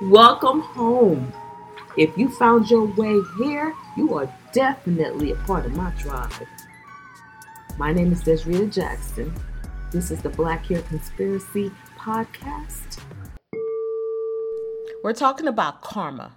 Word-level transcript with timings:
Welcome 0.00 0.60
home. 0.60 1.32
If 1.96 2.16
you 2.16 2.28
found 2.28 2.70
your 2.70 2.84
way 2.84 3.20
here, 3.38 3.74
you 3.96 4.14
are 4.14 4.32
definitely 4.52 5.32
a 5.32 5.36
part 5.36 5.66
of 5.66 5.74
my 5.74 5.90
tribe. 5.92 6.32
My 7.78 7.92
name 7.92 8.12
is 8.12 8.22
Desrita 8.22 8.72
Jackson. 8.72 9.34
This 9.90 10.12
is 10.12 10.22
the 10.22 10.28
Black 10.28 10.66
Hair 10.66 10.82
Conspiracy 10.82 11.72
Podcast. 11.98 13.00
We're 15.02 15.14
talking 15.14 15.48
about 15.48 15.82
karma. 15.82 16.36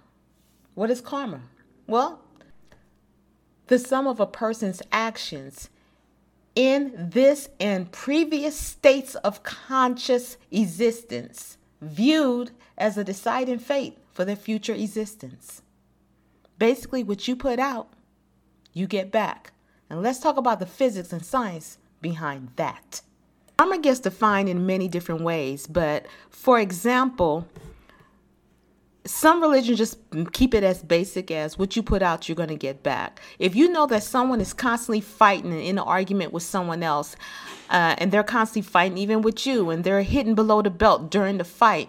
What 0.74 0.90
is 0.90 1.00
karma? 1.00 1.42
Well, 1.86 2.20
the 3.68 3.78
sum 3.78 4.08
of 4.08 4.18
a 4.18 4.26
person's 4.26 4.82
actions 4.90 5.70
in 6.56 6.92
this 6.96 7.48
and 7.60 7.92
previous 7.92 8.58
states 8.58 9.14
of 9.14 9.42
conscious 9.44 10.36
existence 10.50 11.58
viewed 11.82 12.52
as 12.78 12.96
a 12.96 13.04
deciding 13.04 13.58
fate 13.58 13.98
for 14.12 14.24
their 14.24 14.36
future 14.36 14.72
existence. 14.72 15.62
Basically, 16.58 17.02
what 17.02 17.26
you 17.26 17.36
put 17.36 17.58
out, 17.58 17.88
you 18.72 18.86
get 18.86 19.10
back. 19.10 19.52
And 19.90 20.02
let's 20.02 20.20
talk 20.20 20.36
about 20.36 20.60
the 20.60 20.66
physics 20.66 21.12
and 21.12 21.24
science 21.24 21.78
behind 22.00 22.50
that. 22.56 23.02
Karma 23.58 23.78
gets 23.78 24.00
defined 24.00 24.48
in 24.48 24.64
many 24.64 24.88
different 24.88 25.20
ways, 25.20 25.66
but 25.66 26.06
for 26.30 26.58
example, 26.58 27.46
some 29.04 29.40
religions 29.40 29.78
just 29.78 29.98
keep 30.32 30.54
it 30.54 30.62
as 30.62 30.82
basic 30.82 31.30
as 31.30 31.58
what 31.58 31.74
you 31.74 31.82
put 31.82 32.02
out, 32.02 32.28
you're 32.28 32.36
going 32.36 32.48
to 32.48 32.56
get 32.56 32.82
back. 32.82 33.20
If 33.38 33.56
you 33.56 33.68
know 33.68 33.86
that 33.86 34.02
someone 34.02 34.40
is 34.40 34.52
constantly 34.52 35.00
fighting 35.00 35.52
and 35.52 35.60
in 35.60 35.78
an 35.78 35.84
argument 35.84 36.32
with 36.32 36.44
someone 36.44 36.82
else, 36.82 37.16
uh, 37.70 37.96
and 37.98 38.12
they're 38.12 38.22
constantly 38.22 38.62
fighting 38.62 38.98
even 38.98 39.22
with 39.22 39.46
you, 39.46 39.70
and 39.70 39.82
they're 39.82 40.02
hitting 40.02 40.34
below 40.34 40.62
the 40.62 40.70
belt 40.70 41.10
during 41.10 41.38
the 41.38 41.44
fight, 41.44 41.88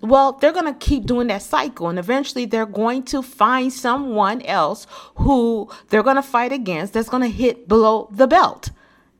well, 0.00 0.32
they're 0.32 0.52
going 0.52 0.72
to 0.72 0.74
keep 0.74 1.04
doing 1.04 1.28
that 1.28 1.42
cycle, 1.42 1.88
and 1.88 1.98
eventually 1.98 2.44
they're 2.44 2.66
going 2.66 3.04
to 3.04 3.22
find 3.22 3.72
someone 3.72 4.42
else 4.42 4.86
who 5.16 5.70
they're 5.90 6.02
going 6.02 6.16
to 6.16 6.22
fight 6.22 6.50
against 6.50 6.94
that's 6.94 7.08
going 7.08 7.22
to 7.22 7.28
hit 7.28 7.68
below 7.68 8.08
the 8.10 8.26
belt, 8.26 8.70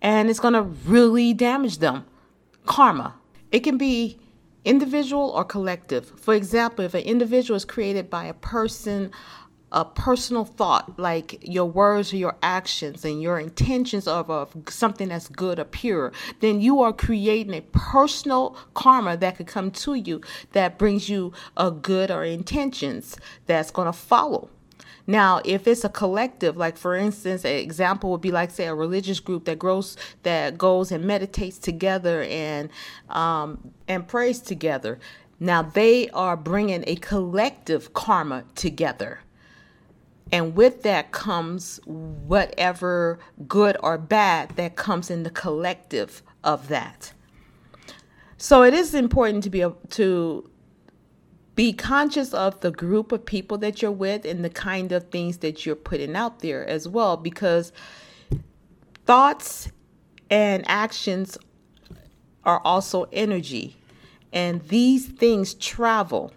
and 0.01 0.29
it's 0.29 0.41
going 0.41 0.55
to 0.55 0.63
really 0.63 1.35
damage 1.35 1.79
them. 1.79 2.05
Karma. 2.65 3.15
It 3.53 3.61
can 3.61 3.77
be 3.77 4.19
individual 4.65 5.31
or 5.31 5.45
collective. 5.45 6.13
For 6.21 6.35
example, 6.35 6.85
if 6.85 6.95
an 6.95 7.03
individual 7.03 7.57
is 7.57 7.65
created 7.65 8.09
by 8.09 8.25
a 8.25 8.35
person, 8.35 9.11
a 9.73 9.85
personal 9.85 10.45
thought, 10.45 10.99
like 10.99 11.39
your 11.43 11.65
words 11.65 12.13
or 12.13 12.17
your 12.17 12.37
actions 12.43 13.05
and 13.05 13.23
your 13.23 13.39
intentions 13.39 14.07
of, 14.07 14.31
of 14.31 14.55
something 14.69 15.09
that's 15.09 15.29
good 15.29 15.59
or 15.59 15.65
pure, 15.65 16.13
then 16.41 16.61
you 16.61 16.81
are 16.83 16.93
creating 16.93 17.55
a 17.55 17.63
personal 17.73 18.57
karma 18.75 19.17
that 19.17 19.37
could 19.37 19.47
come 19.47 19.71
to 19.71 19.95
you 19.95 20.21
that 20.53 20.79
brings 20.79 21.09
you 21.09 21.33
a 21.57 21.71
good 21.71 22.11
or 22.11 22.25
intentions 22.25 23.17
that's 23.47 23.71
going 23.71 23.87
to 23.87 23.93
follow. 23.93 24.51
Now, 25.07 25.41
if 25.45 25.67
it's 25.67 25.85
a 25.85 25.89
collective, 25.89 26.57
like 26.57 26.77
for 26.77 26.95
instance, 26.95 27.45
an 27.45 27.55
example 27.55 28.11
would 28.11 28.21
be 28.21 28.31
like 28.31 28.51
say 28.51 28.67
a 28.67 28.75
religious 28.75 29.21
group 29.21 29.45
that 29.47 29.59
grows 29.59 29.97
that 30.23 30.57
goes 30.57 30.93
and 30.93 31.05
meditates 31.05 31.59
together 31.59 32.23
and 32.23 32.71
um, 33.09 33.73
and 33.89 34.07
prays 34.07 34.41
together. 34.41 35.01
Now 35.41 35.63
they 35.63 36.09
are 36.11 36.37
bringing 36.37 36.85
a 36.87 36.97
collective 36.97 37.93
karma 37.95 38.45
together. 38.55 39.21
And 40.31 40.55
with 40.55 40.83
that 40.83 41.13
comes 41.13 41.79
whatever 41.85 43.19
good 43.47 43.77
or 43.83 43.99
bad 43.99 44.57
that 44.57 44.77
comes 44.77 45.11
in 45.11 45.25
the 45.25 45.31
collective 45.31 46.23
of 46.43 46.69
that. 46.69 47.13
So 48.39 48.63
it 48.63 48.73
is 48.73 48.95
important 48.95 49.45
to 49.45 49.51
be 49.51 49.61
able 49.61 49.79
to 49.91 50.49
be 51.55 51.73
conscious 51.73 52.33
of 52.33 52.61
the 52.61 52.71
group 52.71 53.13
of 53.13 53.27
people 53.27 53.59
that 53.59 53.83
you're 53.83 53.91
with 53.91 54.25
and 54.25 54.45
the 54.45 54.51
kind 54.51 54.93
of 54.93 55.11
things 55.11 55.39
that 55.39 55.67
you're 55.67 55.77
putting 55.77 56.17
out 56.17 56.41
there 56.41 56.67
as 56.67 56.89
well 56.89 57.17
because 57.17 57.73
thoughts 59.05 59.71
and 60.31 60.65
actions 60.67 61.37
are 62.45 62.61
also 62.65 63.07
energy 63.13 63.77
and 64.33 64.63
these 64.69 65.07
things 65.07 65.53
travel 65.55 66.33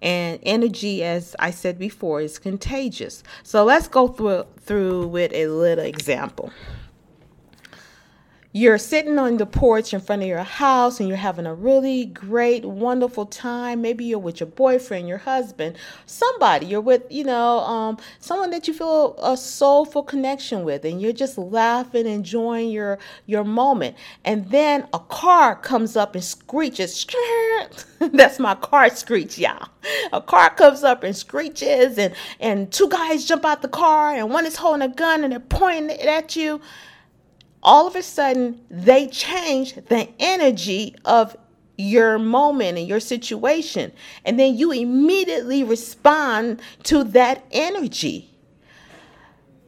and 0.00 0.38
energy 0.42 1.04
as 1.04 1.36
i 1.38 1.50
said 1.50 1.78
before 1.78 2.20
is 2.20 2.38
contagious. 2.38 3.22
So 3.42 3.64
let's 3.64 3.88
go 3.88 4.08
through 4.08 4.44
through 4.60 5.08
with 5.08 5.32
a 5.32 5.46
little 5.48 5.84
example 5.84 6.50
you're 8.56 8.78
sitting 8.78 9.18
on 9.18 9.36
the 9.36 9.46
porch 9.46 9.92
in 9.92 10.00
front 10.00 10.22
of 10.22 10.28
your 10.28 10.44
house 10.44 11.00
and 11.00 11.08
you're 11.08 11.18
having 11.18 11.44
a 11.44 11.52
really 11.52 12.04
great, 12.04 12.64
wonderful 12.64 13.26
time. 13.26 13.82
Maybe 13.82 14.04
you're 14.04 14.20
with 14.20 14.38
your 14.38 14.46
boyfriend, 14.46 15.08
your 15.08 15.18
husband, 15.18 15.76
somebody 16.06 16.66
you're 16.66 16.80
with, 16.80 17.02
you 17.10 17.24
know, 17.24 17.58
um, 17.58 17.98
someone 18.20 18.50
that 18.50 18.68
you 18.68 18.72
feel 18.72 19.18
a 19.20 19.36
soulful 19.36 20.04
connection 20.04 20.62
with, 20.64 20.84
and 20.84 21.02
you're 21.02 21.12
just 21.12 21.36
laughing, 21.36 22.06
enjoying 22.06 22.70
your 22.70 23.00
your 23.26 23.42
moment. 23.42 23.96
And 24.24 24.48
then 24.52 24.86
a 24.92 25.00
car 25.00 25.56
comes 25.56 25.96
up 25.96 26.14
and 26.14 26.22
screeches. 26.22 27.04
That's 27.98 28.38
my 28.38 28.54
car 28.54 28.88
screech, 28.90 29.36
y'all. 29.36 29.68
A 30.12 30.20
car 30.20 30.54
comes 30.54 30.84
up 30.84 31.02
and 31.02 31.16
screeches, 31.16 31.98
and 31.98 32.14
and 32.38 32.72
two 32.72 32.88
guys 32.88 33.24
jump 33.24 33.44
out 33.44 33.62
the 33.62 33.68
car, 33.68 34.14
and 34.14 34.30
one 34.30 34.46
is 34.46 34.54
holding 34.54 34.88
a 34.88 34.94
gun 34.94 35.24
and 35.24 35.32
they're 35.32 35.40
pointing 35.40 35.90
it 35.90 36.06
at 36.06 36.36
you 36.36 36.60
all 37.64 37.86
of 37.86 37.96
a 37.96 38.02
sudden 38.02 38.60
they 38.70 39.06
change 39.08 39.74
the 39.74 40.08
energy 40.18 40.94
of 41.04 41.36
your 41.76 42.18
moment 42.18 42.78
and 42.78 42.86
your 42.86 43.00
situation. 43.00 43.92
And 44.24 44.38
then 44.38 44.56
you 44.56 44.70
immediately 44.70 45.64
respond 45.64 46.60
to 46.84 47.02
that 47.04 47.44
energy 47.50 48.33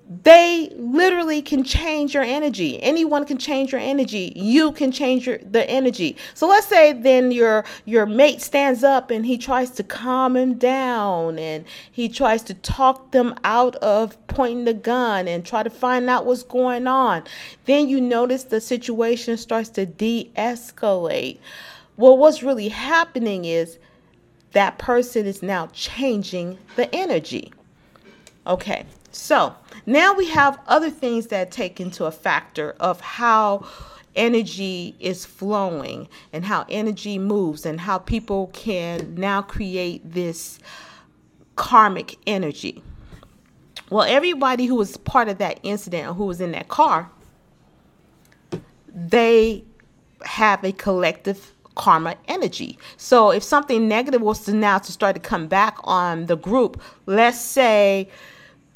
they 0.08 0.72
literally 0.76 1.42
can 1.42 1.64
change 1.64 2.14
your 2.14 2.22
energy. 2.22 2.80
Anyone 2.80 3.24
can 3.24 3.38
change 3.38 3.72
your 3.72 3.80
energy. 3.80 4.32
You 4.36 4.70
can 4.70 4.92
change 4.92 5.26
your 5.26 5.38
the 5.38 5.68
energy. 5.68 6.16
So 6.34 6.46
let's 6.46 6.68
say 6.68 6.92
then 6.92 7.32
your 7.32 7.64
your 7.86 8.06
mate 8.06 8.40
stands 8.40 8.84
up 8.84 9.10
and 9.10 9.26
he 9.26 9.36
tries 9.36 9.70
to 9.72 9.82
calm 9.82 10.36
him 10.36 10.54
down 10.54 11.40
and 11.40 11.64
he 11.90 12.08
tries 12.08 12.42
to 12.44 12.54
talk 12.54 13.10
them 13.10 13.34
out 13.42 13.74
of 13.76 14.16
pointing 14.28 14.64
the 14.64 14.74
gun 14.74 15.26
and 15.26 15.44
try 15.44 15.64
to 15.64 15.70
find 15.70 16.08
out 16.08 16.24
what's 16.24 16.44
going 16.44 16.86
on. 16.86 17.24
Then 17.64 17.88
you 17.88 18.00
notice 18.00 18.44
the 18.44 18.60
situation 18.60 19.36
starts 19.36 19.70
to 19.70 19.86
de-escalate. 19.86 21.38
Well 21.96 22.16
what's 22.16 22.44
really 22.44 22.68
happening 22.68 23.44
is 23.44 23.78
that 24.52 24.78
person 24.78 25.26
is 25.26 25.42
now 25.42 25.66
changing 25.72 26.58
the 26.76 26.94
energy. 26.94 27.52
Okay 28.46 28.86
so 29.16 29.54
now 29.86 30.14
we 30.14 30.26
have 30.28 30.58
other 30.66 30.90
things 30.90 31.28
that 31.28 31.50
take 31.50 31.80
into 31.80 32.04
a 32.04 32.10
factor 32.10 32.76
of 32.78 33.00
how 33.00 33.66
energy 34.14 34.94
is 35.00 35.24
flowing 35.24 36.08
and 36.32 36.44
how 36.44 36.64
energy 36.68 37.18
moves 37.18 37.66
and 37.66 37.80
how 37.80 37.98
people 37.98 38.48
can 38.48 39.14
now 39.14 39.42
create 39.42 40.12
this 40.12 40.58
karmic 41.56 42.16
energy. 42.26 42.82
Well, 43.90 44.06
everybody 44.08 44.66
who 44.66 44.74
was 44.74 44.96
part 44.96 45.28
of 45.28 45.38
that 45.38 45.60
incident 45.62 46.16
who 46.16 46.24
was 46.26 46.40
in 46.40 46.52
that 46.52 46.68
car, 46.68 47.10
they 48.94 49.64
have 50.24 50.64
a 50.64 50.72
collective 50.72 51.52
karma 51.74 52.16
energy. 52.26 52.78
So 52.96 53.30
if 53.30 53.42
something 53.42 53.86
negative 53.86 54.22
was 54.22 54.40
to 54.44 54.52
now 54.54 54.78
to 54.78 54.92
start 54.92 55.14
to 55.14 55.20
come 55.20 55.46
back 55.46 55.78
on 55.84 56.26
the 56.26 56.36
group, 56.36 56.80
let's 57.06 57.40
say 57.40 58.08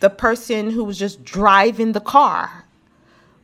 the 0.01 0.11
person 0.11 0.71
who 0.71 0.85
was 0.85 0.99
just 0.99 1.25
driving 1.25 1.93
the 1.93 2.01
car. 2.01 2.65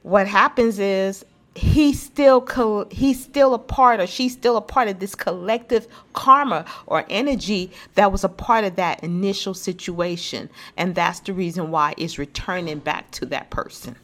What 0.03 0.27
happens 0.27 0.79
is 0.79 1.25
he's 1.55 2.01
still 2.03 2.41
co- 2.41 2.87
he's 2.91 3.23
still 3.23 3.55
a 3.55 3.59
part 3.59 4.01
or 4.01 4.07
she's 4.07 4.33
still 4.33 4.57
a 4.57 4.61
part 4.61 4.89
of 4.89 4.99
this 4.99 5.15
collective 5.15 5.89
karma 6.13 6.65
or 6.87 7.05
energy 7.09 7.71
that 7.95 8.13
was 8.13 8.25
a 8.25 8.29
part 8.29 8.65
of 8.65 8.77
that 8.77 9.03
initial 9.03 9.55
situation. 9.55 10.51
And 10.77 10.95
that's 10.95 11.21
the 11.21 11.33
reason 11.33 11.71
why 11.71 11.95
it's 11.97 12.19
returning 12.19 12.79
back 12.79 13.11
to 13.13 13.27
that 13.27 13.51
person. 13.51 13.97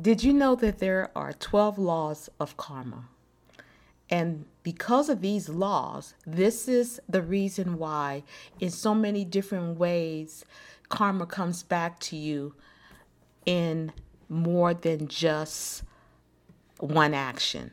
Did 0.00 0.24
you 0.24 0.32
know 0.32 0.54
that 0.56 0.78
there 0.78 1.10
are 1.14 1.32
12 1.34 1.78
laws 1.78 2.30
of 2.38 2.56
karma? 2.56 3.04
And 4.08 4.44
because 4.62 5.08
of 5.08 5.20
these 5.20 5.48
laws 5.48 6.14
this 6.26 6.68
is 6.68 7.00
the 7.08 7.22
reason 7.22 7.78
why 7.78 8.22
in 8.58 8.70
so 8.70 8.94
many 8.94 9.24
different 9.24 9.78
ways 9.78 10.44
karma 10.90 11.24
comes 11.24 11.62
back 11.62 11.98
to 12.00 12.16
you 12.16 12.54
in 13.46 13.92
more 14.28 14.74
than 14.74 15.08
just 15.08 15.82
one 16.78 17.14
action. 17.14 17.70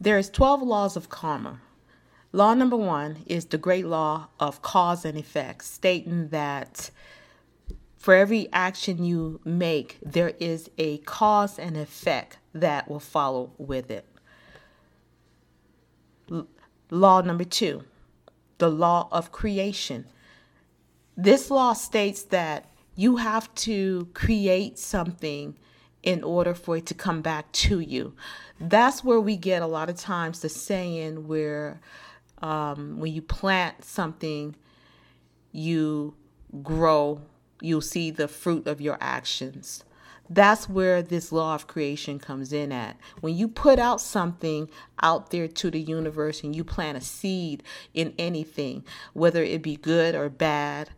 There's 0.00 0.30
12 0.30 0.62
laws 0.62 0.96
of 0.96 1.10
karma. 1.10 1.60
Law 2.32 2.54
number 2.54 2.76
1 2.76 3.24
is 3.26 3.44
the 3.44 3.58
great 3.58 3.86
law 3.86 4.28
of 4.40 4.62
cause 4.62 5.04
and 5.04 5.18
effect, 5.18 5.64
stating 5.64 6.28
that 6.28 6.90
for 7.98 8.14
every 8.14 8.48
action 8.52 9.04
you 9.04 9.40
make, 9.44 9.98
there 10.02 10.32
is 10.40 10.70
a 10.78 10.98
cause 10.98 11.58
and 11.58 11.76
effect 11.76 12.38
that 12.54 12.88
will 12.88 13.00
follow 13.00 13.52
with 13.58 13.90
it. 13.90 14.06
L- 16.30 16.48
law 16.90 17.20
number 17.20 17.44
2 17.44 17.84
the 18.62 18.70
law 18.70 19.08
of 19.10 19.32
creation. 19.32 20.06
This 21.16 21.50
law 21.50 21.74
states 21.74 22.22
that 22.24 22.72
you 22.94 23.16
have 23.16 23.54
to 23.54 24.08
create 24.14 24.78
something 24.78 25.56
in 26.02 26.24
order 26.24 26.54
for 26.54 26.76
it 26.76 26.86
to 26.86 26.94
come 26.94 27.22
back 27.22 27.50
to 27.52 27.80
you. 27.80 28.14
That's 28.60 29.04
where 29.04 29.20
we 29.20 29.36
get 29.36 29.62
a 29.62 29.66
lot 29.66 29.88
of 29.88 29.96
times 29.96 30.40
the 30.40 30.48
saying 30.48 31.28
where 31.28 31.80
um, 32.40 32.98
when 32.98 33.12
you 33.12 33.22
plant 33.22 33.84
something, 33.84 34.56
you 35.52 36.14
grow, 36.62 37.20
you'll 37.60 37.80
see 37.80 38.10
the 38.10 38.26
fruit 38.28 38.66
of 38.66 38.80
your 38.80 38.98
actions. 39.00 39.84
That's 40.28 40.68
where 40.68 41.02
this 41.02 41.30
law 41.30 41.54
of 41.54 41.66
creation 41.66 42.18
comes 42.18 42.52
in 42.52 42.72
at. 42.72 42.96
When 43.20 43.36
you 43.36 43.48
put 43.48 43.78
out 43.78 44.00
something 44.00 44.70
out 45.02 45.30
there 45.30 45.46
to 45.46 45.70
the 45.70 45.80
universe 45.80 46.42
and 46.42 46.56
you 46.56 46.64
plant 46.64 46.96
a 46.96 47.02
seed 47.02 47.62
in 47.92 48.14
anything, 48.18 48.84
whether 49.12 49.42
it 49.42 49.62
be 49.62 49.76
good 49.76 50.14
or 50.14 50.30
bad, 50.30 50.90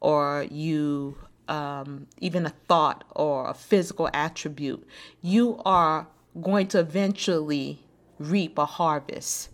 or 0.00 0.46
you 0.50 1.16
um, 1.48 2.06
even 2.20 2.46
a 2.46 2.52
thought 2.68 3.04
or 3.14 3.48
a 3.48 3.54
physical 3.54 4.08
attribute, 4.12 4.86
you 5.22 5.60
are 5.64 6.08
going 6.40 6.66
to 6.68 6.80
eventually 6.80 7.78
reap 8.18 8.58
a 8.58 8.66
harvest. 8.66 9.50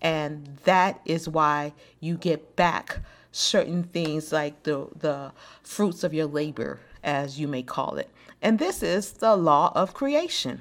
And 0.00 0.58
that 0.64 1.00
is 1.04 1.28
why 1.28 1.72
you 2.00 2.16
get 2.16 2.56
back 2.56 3.00
certain 3.32 3.84
things 3.84 4.32
like 4.32 4.62
the, 4.62 4.88
the 4.98 5.32
fruits 5.62 6.04
of 6.04 6.14
your 6.14 6.26
labor, 6.26 6.80
as 7.02 7.40
you 7.40 7.48
may 7.48 7.62
call 7.62 7.96
it. 7.96 8.10
And 8.40 8.58
this 8.58 8.82
is 8.82 9.12
the 9.12 9.36
law 9.36 9.72
of 9.74 9.94
creation. 9.94 10.60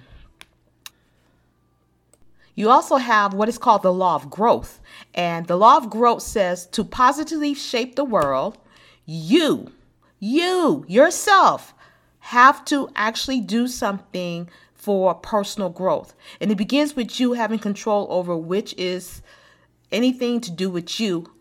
You 2.56 2.70
also 2.70 2.98
have 2.98 3.34
what 3.34 3.50
is 3.50 3.58
called 3.58 3.82
the 3.82 3.94
law 3.94 4.16
of 4.16 4.30
growth. 4.30 4.80
And 5.14 5.48
the 5.48 5.58
law 5.58 5.78
of 5.78 5.90
growth 5.90 6.22
says 6.22 6.68
to 6.68 6.84
positively 6.84 7.54
shape 7.54 7.96
the 7.96 8.06
world, 8.06 8.58
you, 9.06 9.72
you 10.20 10.86
yourself 10.88 11.74
have 12.20 12.64
to 12.66 12.90
actually 12.96 13.42
do 13.42 13.68
something 13.68 14.50
for 14.74 15.14
personal 15.16 15.70
growth. 15.70 16.14
And 16.40 16.52
it 16.52 16.58
begins 16.58 16.96
with 16.96 17.20
you 17.20 17.34
having 17.34 17.60
control 17.60 18.08
over 18.10 18.36
which 18.36 18.74
is 18.78 19.22
anything 19.92 20.42
to 20.42 20.52
do 20.52 20.70
with 20.70 21.00
you 21.00 21.32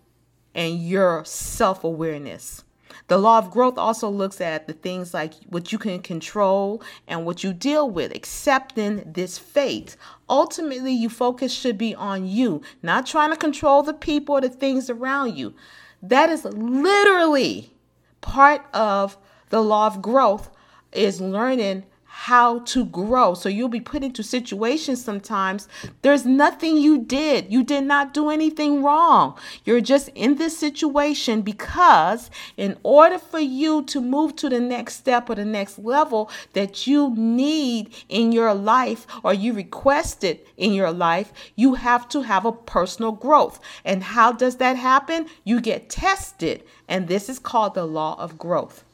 and 0.54 0.78
your 0.78 1.24
self 1.24 1.84
awareness. 1.84 2.64
The 3.08 3.18
law 3.18 3.38
of 3.38 3.50
growth 3.50 3.78
also 3.78 4.08
looks 4.08 4.40
at 4.40 4.66
the 4.66 4.72
things 4.72 5.12
like 5.12 5.34
what 5.48 5.72
you 5.72 5.78
can 5.78 6.00
control 6.00 6.82
and 7.08 7.26
what 7.26 7.42
you 7.42 7.52
deal 7.52 7.88
with, 7.90 8.14
accepting 8.14 9.02
this 9.06 9.38
fate. 9.38 9.96
Ultimately, 10.28 10.92
you 10.92 11.08
focus 11.08 11.52
should 11.52 11.76
be 11.76 11.94
on 11.94 12.26
you, 12.26 12.62
not 12.82 13.06
trying 13.06 13.30
to 13.30 13.36
control 13.36 13.82
the 13.82 13.92
people 13.92 14.36
or 14.36 14.40
the 14.40 14.48
things 14.48 14.88
around 14.88 15.36
you. 15.36 15.54
That 16.02 16.30
is 16.30 16.44
literally 16.44 17.72
part 18.20 18.66
of 18.74 19.16
the 19.50 19.62
law 19.62 19.86
of 19.86 20.02
growth 20.02 20.50
is 20.92 21.20
learning 21.20 21.84
how 22.14 22.58
to 22.58 22.84
grow. 22.84 23.32
So 23.32 23.48
you'll 23.48 23.70
be 23.70 23.80
put 23.80 24.04
into 24.04 24.22
situations 24.22 25.02
sometimes. 25.02 25.66
There's 26.02 26.26
nothing 26.26 26.76
you 26.76 26.98
did. 26.98 27.50
You 27.50 27.64
did 27.64 27.84
not 27.84 28.12
do 28.12 28.28
anything 28.28 28.82
wrong. 28.82 29.36
You're 29.64 29.80
just 29.80 30.10
in 30.14 30.36
this 30.36 30.56
situation 30.56 31.40
because, 31.40 32.30
in 32.58 32.76
order 32.82 33.18
for 33.18 33.40
you 33.40 33.82
to 33.84 34.00
move 34.02 34.36
to 34.36 34.50
the 34.50 34.60
next 34.60 34.96
step 34.96 35.30
or 35.30 35.36
the 35.36 35.46
next 35.46 35.78
level 35.78 36.30
that 36.52 36.86
you 36.86 37.14
need 37.16 37.94
in 38.10 38.30
your 38.30 38.52
life 38.52 39.06
or 39.24 39.32
you 39.32 39.54
requested 39.54 40.40
in 40.58 40.74
your 40.74 40.92
life, 40.92 41.32
you 41.56 41.74
have 41.74 42.10
to 42.10 42.20
have 42.20 42.44
a 42.44 42.52
personal 42.52 43.12
growth. 43.12 43.58
And 43.86 44.02
how 44.02 44.32
does 44.32 44.56
that 44.56 44.76
happen? 44.76 45.28
You 45.44 45.62
get 45.62 45.88
tested. 45.88 46.62
And 46.86 47.08
this 47.08 47.30
is 47.30 47.38
called 47.38 47.72
the 47.74 47.86
law 47.86 48.16
of 48.20 48.36
growth. 48.36 48.84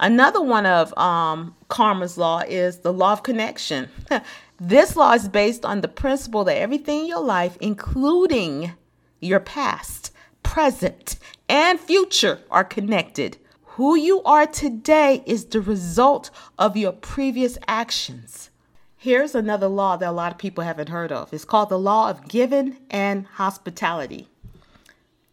Another 0.00 0.40
one 0.40 0.64
of 0.64 0.96
um, 0.96 1.54
karma's 1.68 2.16
law 2.16 2.42
is 2.48 2.78
the 2.78 2.92
law 2.92 3.12
of 3.12 3.22
connection. 3.22 3.90
this 4.58 4.96
law 4.96 5.12
is 5.12 5.28
based 5.28 5.66
on 5.66 5.82
the 5.82 5.88
principle 5.88 6.42
that 6.44 6.56
everything 6.56 7.00
in 7.00 7.06
your 7.06 7.22
life, 7.22 7.58
including 7.60 8.72
your 9.20 9.40
past, 9.40 10.10
present, 10.42 11.18
and 11.50 11.78
future, 11.78 12.40
are 12.50 12.64
connected. 12.64 13.36
Who 13.74 13.94
you 13.94 14.22
are 14.22 14.46
today 14.46 15.22
is 15.26 15.44
the 15.44 15.60
result 15.60 16.30
of 16.58 16.78
your 16.78 16.92
previous 16.92 17.58
actions. 17.68 18.48
Here's 18.96 19.34
another 19.34 19.68
law 19.68 19.98
that 19.98 20.08
a 20.08 20.12
lot 20.12 20.32
of 20.32 20.38
people 20.38 20.64
haven't 20.64 20.88
heard 20.88 21.12
of. 21.12 21.30
It's 21.34 21.44
called 21.44 21.68
the 21.68 21.78
law 21.78 22.08
of 22.08 22.26
giving 22.26 22.78
and 22.88 23.26
hospitality. 23.26 24.28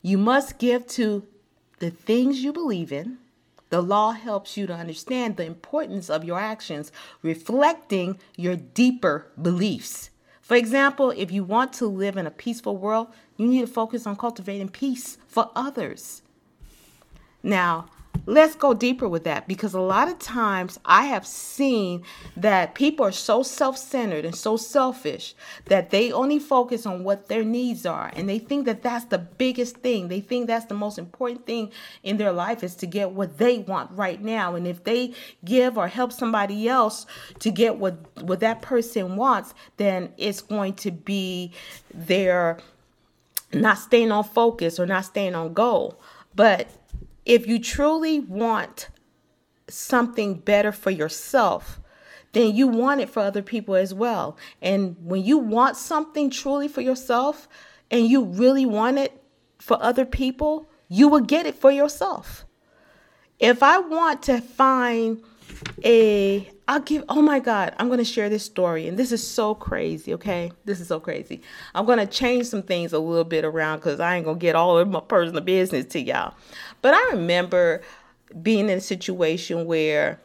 You 0.01 0.17
must 0.17 0.57
give 0.57 0.87
to 0.87 1.25
the 1.79 1.89
things 1.89 2.43
you 2.43 2.51
believe 2.51 2.91
in, 2.91 3.17
the 3.69 3.81
law 3.81 4.11
helps 4.11 4.55
you 4.57 4.67
to 4.67 4.73
understand 4.73 5.35
the 5.35 5.45
importance 5.45 6.09
of 6.09 6.23
your 6.23 6.39
actions, 6.39 6.91
reflecting 7.21 8.19
your 8.35 8.55
deeper 8.55 9.27
beliefs. 9.41 10.09
For 10.41 10.55
example, 10.55 11.11
if 11.11 11.31
you 11.31 11.43
want 11.43 11.73
to 11.73 11.87
live 11.87 12.15
in 12.15 12.25
a 12.25 12.31
peaceful 12.31 12.77
world, 12.77 13.07
you 13.35 13.47
need 13.47 13.61
to 13.61 13.67
focus 13.67 14.07
on 14.07 14.15
cultivating 14.15 14.69
peace 14.69 15.17
for 15.27 15.51
others. 15.55 16.21
Now, 17.43 17.87
let's 18.27 18.55
go 18.55 18.73
deeper 18.73 19.07
with 19.07 19.23
that 19.23 19.47
because 19.47 19.73
a 19.73 19.79
lot 19.79 20.09
of 20.09 20.19
times 20.19 20.77
I 20.83 21.05
have 21.05 21.25
seen 21.25 22.03
that 22.35 22.75
people 22.75 23.05
are 23.05 23.11
so 23.11 23.41
self 23.41 23.77
centered 23.77 24.25
and 24.25 24.35
so 24.35 24.57
selfish 24.57 25.33
that 25.65 25.89
they 25.89 26.11
only 26.11 26.37
focus 26.37 26.85
on 26.85 27.05
what 27.05 27.29
their 27.29 27.45
needs 27.45 27.85
are. 27.85 28.11
And 28.15 28.27
they 28.27 28.37
think 28.37 28.65
that 28.65 28.83
that's 28.83 29.05
the 29.05 29.17
biggest 29.17 29.77
thing. 29.77 30.09
They 30.09 30.19
think 30.19 30.47
that's 30.47 30.65
the 30.65 30.75
most 30.75 30.99
important 30.99 31.45
thing 31.45 31.71
in 32.03 32.17
their 32.17 32.33
life 32.33 32.63
is 32.63 32.75
to 32.75 32.85
get 32.85 33.11
what 33.11 33.37
they 33.37 33.59
want 33.59 33.91
right 33.91 34.21
now. 34.21 34.55
And 34.55 34.67
if 34.67 34.83
they 34.83 35.13
give 35.45 35.77
or 35.77 35.87
help 35.87 36.11
somebody 36.11 36.67
else 36.67 37.05
to 37.39 37.49
get 37.49 37.77
what, 37.77 37.95
what 38.21 38.41
that 38.41 38.61
person 38.61 39.15
wants, 39.15 39.53
then 39.77 40.11
it's 40.17 40.41
going 40.41 40.73
to 40.75 40.91
be 40.91 41.53
their 41.93 42.59
not 43.53 43.77
staying 43.77 44.11
on 44.11 44.25
focus 44.25 44.77
or 44.77 44.85
not 44.85 45.05
staying 45.05 45.33
on 45.33 45.53
goal. 45.53 45.97
But 46.35 46.67
if 47.27 47.45
you 47.45 47.59
truly 47.59 48.21
want 48.21 48.87
something 49.67 50.35
better 50.35 50.71
for 50.71 50.91
yourself, 50.91 51.81
then 52.31 52.55
you 52.55 52.69
want 52.69 53.01
it 53.01 53.09
for 53.09 53.19
other 53.19 53.41
people 53.41 53.75
as 53.75 53.93
well. 53.93 54.37
And 54.61 54.95
when 55.01 55.25
you 55.25 55.37
want 55.37 55.75
something 55.75 56.29
truly 56.29 56.69
for 56.69 56.79
yourself 56.79 57.49
and 57.91 58.07
you 58.07 58.23
really 58.23 58.65
want 58.65 58.97
it 58.97 59.21
for 59.59 59.77
other 59.83 60.05
people, 60.05 60.69
you 60.87 61.09
will 61.09 61.19
get 61.19 61.45
it 61.45 61.55
for 61.55 61.69
yourself. 61.69 62.45
If 63.39 63.61
I 63.61 63.79
want 63.79 64.23
to 64.23 64.39
find 64.39 65.21
a 65.83 66.49
I'll 66.67 66.81
give 66.81 67.03
oh 67.09 67.21
my 67.21 67.39
god, 67.39 67.73
I'm 67.77 67.87
going 67.87 67.99
to 67.99 68.05
share 68.05 68.29
this 68.29 68.43
story 68.43 68.87
and 68.87 68.97
this 68.97 69.11
is 69.11 69.25
so 69.25 69.55
crazy, 69.55 70.13
okay? 70.15 70.51
This 70.65 70.79
is 70.79 70.87
so 70.87 70.99
crazy. 70.99 71.41
I'm 71.73 71.85
going 71.85 71.99
to 71.99 72.05
change 72.05 72.47
some 72.47 72.61
things 72.61 72.93
a 72.93 72.99
little 72.99 73.23
bit 73.23 73.45
around 73.45 73.79
cuz 73.81 73.99
I 73.99 74.15
ain't 74.15 74.25
going 74.25 74.37
to 74.37 74.41
get 74.41 74.55
all 74.55 74.77
of 74.77 74.87
my 74.89 74.99
personal 74.99 75.41
business 75.41 75.85
to 75.93 76.01
y'all. 76.01 76.33
But 76.81 76.93
I 76.93 77.11
remember 77.11 77.81
being 78.41 78.69
in 78.69 78.77
a 78.77 78.81
situation 78.81 79.65
where 79.65 80.19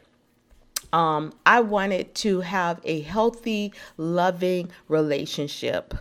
um, 0.91 1.33
I 1.45 1.59
wanted 1.61 2.13
to 2.15 2.41
have 2.41 2.79
a 2.83 3.01
healthy, 3.01 3.73
loving 3.97 4.69
relationship. 4.87 5.93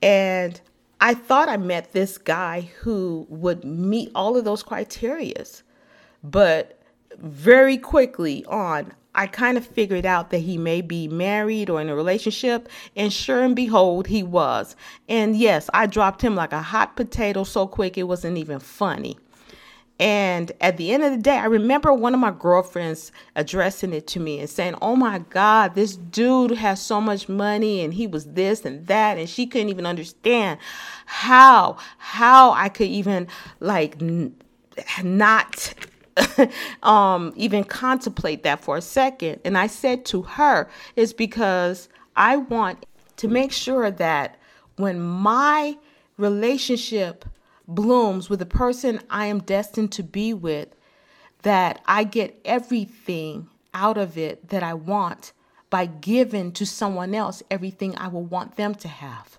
And 0.00 0.60
I 1.00 1.14
thought 1.14 1.48
I 1.48 1.58
met 1.58 1.92
this 1.92 2.18
guy 2.18 2.70
who 2.80 3.26
would 3.28 3.64
meet 3.64 4.10
all 4.14 4.36
of 4.36 4.44
those 4.44 4.62
criterias. 4.62 5.62
But 6.24 6.80
very 7.18 7.76
quickly 7.76 8.44
on, 8.46 8.92
I 9.18 9.26
kind 9.26 9.58
of 9.58 9.66
figured 9.66 10.06
out 10.06 10.30
that 10.30 10.38
he 10.38 10.56
may 10.56 10.80
be 10.80 11.08
married 11.08 11.68
or 11.68 11.80
in 11.80 11.88
a 11.88 11.96
relationship, 11.96 12.68
and 12.94 13.12
sure 13.12 13.42
and 13.42 13.56
behold, 13.56 14.06
he 14.06 14.22
was. 14.22 14.76
And 15.08 15.36
yes, 15.36 15.68
I 15.74 15.86
dropped 15.86 16.22
him 16.22 16.36
like 16.36 16.52
a 16.52 16.62
hot 16.62 16.94
potato 16.94 17.42
so 17.42 17.66
quick 17.66 17.98
it 17.98 18.04
wasn't 18.04 18.38
even 18.38 18.60
funny. 18.60 19.18
And 19.98 20.52
at 20.60 20.76
the 20.76 20.92
end 20.92 21.02
of 21.02 21.10
the 21.10 21.18
day, 21.18 21.36
I 21.36 21.46
remember 21.46 21.92
one 21.92 22.14
of 22.14 22.20
my 22.20 22.30
girlfriends 22.30 23.10
addressing 23.34 23.92
it 23.92 24.06
to 24.08 24.20
me 24.20 24.38
and 24.38 24.48
saying, 24.48 24.76
Oh 24.80 24.94
my 24.94 25.18
God, 25.18 25.74
this 25.74 25.96
dude 25.96 26.52
has 26.52 26.80
so 26.80 27.00
much 27.00 27.28
money 27.28 27.80
and 27.80 27.94
he 27.94 28.06
was 28.06 28.24
this 28.24 28.64
and 28.64 28.86
that. 28.86 29.18
And 29.18 29.28
she 29.28 29.48
couldn't 29.48 29.70
even 29.70 29.86
understand 29.86 30.60
how, 31.06 31.76
how 31.98 32.52
I 32.52 32.68
could 32.68 32.86
even 32.86 33.26
like 33.58 34.00
n- 34.00 34.36
not 35.02 35.74
um, 36.82 37.32
even 37.36 37.64
contemplate 37.64 38.42
that 38.42 38.60
for 38.60 38.76
a 38.76 38.82
second. 38.82 39.40
And 39.44 39.56
I 39.56 39.66
said 39.66 40.04
to 40.06 40.22
her, 40.22 40.68
It's 40.96 41.12
because 41.12 41.88
I 42.16 42.36
want 42.36 42.86
to 43.16 43.28
make 43.28 43.52
sure 43.52 43.90
that 43.90 44.38
when 44.76 45.00
my 45.00 45.76
relationship 46.16 47.24
blooms 47.66 48.30
with 48.30 48.38
the 48.38 48.46
person 48.46 49.00
I 49.10 49.26
am 49.26 49.40
destined 49.40 49.92
to 49.92 50.02
be 50.02 50.32
with, 50.32 50.68
that 51.42 51.80
I 51.86 52.04
get 52.04 52.40
everything 52.44 53.48
out 53.74 53.98
of 53.98 54.18
it 54.18 54.48
that 54.48 54.62
I 54.62 54.74
want 54.74 55.32
by 55.70 55.86
giving 55.86 56.52
to 56.52 56.64
someone 56.64 57.14
else 57.14 57.42
everything 57.50 57.96
I 57.96 58.08
will 58.08 58.24
want 58.24 58.56
them 58.56 58.74
to 58.76 58.88
have. 58.88 59.38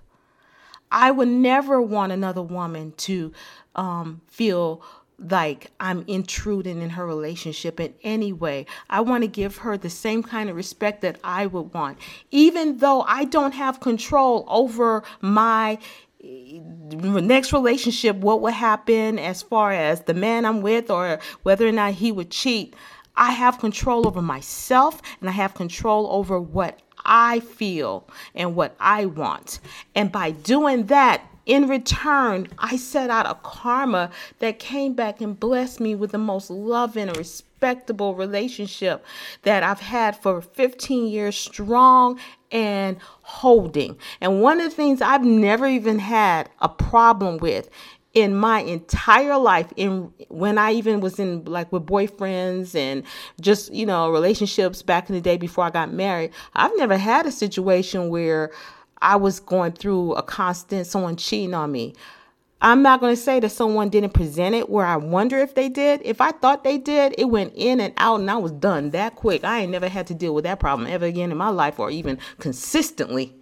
I 0.91 1.11
would 1.11 1.27
never 1.27 1.81
want 1.81 2.11
another 2.11 2.41
woman 2.41 2.93
to 2.97 3.31
um, 3.75 4.21
feel 4.27 4.81
like 5.19 5.71
I'm 5.79 6.03
intruding 6.07 6.81
in 6.81 6.91
her 6.91 7.05
relationship 7.05 7.79
in 7.79 7.93
any 8.03 8.33
way. 8.33 8.65
I 8.89 9.01
want 9.01 9.23
to 9.23 9.27
give 9.27 9.57
her 9.57 9.77
the 9.77 9.89
same 9.89 10.23
kind 10.23 10.49
of 10.49 10.55
respect 10.55 11.01
that 11.01 11.19
I 11.23 11.45
would 11.45 11.73
want, 11.73 11.97
even 12.31 12.77
though 12.77 13.01
I 13.01 13.25
don't 13.25 13.53
have 13.53 13.79
control 13.79 14.45
over 14.47 15.03
my 15.21 15.77
eh, 16.23 16.59
next 16.91 17.53
relationship, 17.53 18.17
what 18.17 18.41
would 18.41 18.53
happen 18.53 19.19
as 19.19 19.41
far 19.41 19.71
as 19.71 20.01
the 20.01 20.13
man 20.13 20.45
I'm 20.45 20.61
with 20.61 20.89
or 20.89 21.19
whether 21.43 21.67
or 21.67 21.71
not 21.71 21.93
he 21.93 22.11
would 22.11 22.31
cheat. 22.31 22.75
I 23.15 23.31
have 23.31 23.59
control 23.59 24.07
over 24.07 24.21
myself 24.21 25.01
and 25.19 25.29
I 25.29 25.33
have 25.33 25.53
control 25.53 26.07
over 26.09 26.39
what 26.39 26.79
I 27.05 27.41
feel 27.41 28.07
and 28.35 28.55
what 28.55 28.75
I 28.79 29.07
want. 29.07 29.59
And 29.95 30.11
by 30.11 30.31
doing 30.31 30.85
that, 30.85 31.21
in 31.49 31.67
return, 31.67 32.47
I 32.59 32.77
set 32.77 33.09
out 33.09 33.25
a 33.25 33.33
karma 33.33 34.11
that 34.37 34.59
came 34.59 34.93
back 34.93 35.19
and 35.19 35.37
blessed 35.37 35.79
me 35.79 35.95
with 35.95 36.11
the 36.11 36.19
most 36.19 36.51
loving 36.51 37.07
and 37.07 37.17
respectable 37.17 38.13
relationship 38.13 39.03
that 39.41 39.63
I've 39.63 39.79
had 39.79 40.15
for 40.15 40.41
15 40.41 41.07
years 41.07 41.35
strong 41.35 42.19
and 42.51 42.97
holding. 43.23 43.97
And 44.21 44.43
one 44.43 44.61
of 44.61 44.69
the 44.69 44.75
things 44.75 45.01
I've 45.01 45.25
never 45.25 45.65
even 45.65 45.97
had 45.97 46.51
a 46.61 46.69
problem 46.69 47.37
with 47.37 47.67
in 48.13 48.35
my 48.35 48.59
entire 48.61 49.37
life 49.37 49.73
in 49.75 50.13
when 50.27 50.59
I 50.59 50.73
even 50.73 50.99
was 50.99 51.19
in 51.19 51.45
like 51.45 51.71
with 51.71 51.85
boyfriends 51.85 52.75
and 52.75 53.03
just 53.39 53.71
you 53.71 53.85
know 53.85 54.11
relationships 54.11 54.81
back 54.81 55.09
in 55.09 55.15
the 55.15 55.21
day 55.21 55.37
before 55.37 55.63
I 55.63 55.69
got 55.69 55.93
married 55.93 56.31
I've 56.55 56.75
never 56.75 56.97
had 56.97 57.27
a 57.27 57.31
situation 57.31 58.09
where 58.09 58.49
I 59.01 59.15
was 59.15 59.39
going 59.39 59.73
through 59.73 60.13
a 60.13 60.23
constant 60.23 60.87
someone 60.87 61.15
cheating 61.15 61.53
on 61.53 61.71
me 61.71 61.93
I'm 62.61 62.81
not 62.81 62.99
going 62.99 63.15
to 63.15 63.21
say 63.21 63.39
that 63.39 63.49
someone 63.51 63.89
didn't 63.89 64.13
present 64.13 64.53
it 64.53 64.69
where 64.69 64.85
I 64.85 64.97
wonder 64.97 65.37
if 65.37 65.55
they 65.55 65.69
did. 65.69 66.01
If 66.03 66.19
I 66.19 66.31
thought 66.31 66.65
they 66.65 66.77
did, 66.77 67.15
it 67.17 67.25
went 67.25 67.53
in 67.55 67.79
and 67.79 67.93
out 67.97 68.19
and 68.19 68.29
I 68.29 68.35
was 68.35 68.51
done 68.51 68.89
that 68.89 69.15
quick. 69.15 69.45
I 69.45 69.59
ain't 69.59 69.71
never 69.71 69.87
had 69.87 70.07
to 70.07 70.13
deal 70.13 70.33
with 70.33 70.43
that 70.43 70.59
problem 70.59 70.87
ever 70.89 71.05
again 71.05 71.31
in 71.31 71.37
my 71.37 71.49
life 71.49 71.79
or 71.79 71.89
even 71.89 72.19
consistently. 72.39 73.33